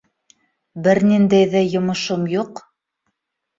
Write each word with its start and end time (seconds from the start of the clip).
Бер 0.87 1.01
ниндәй 1.09 1.47
ҙә 1.53 1.63
йомошом 1.75 2.27
юҡ. 2.35 2.65